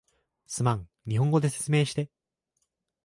[0.47, 2.09] すまん、日本語で説明して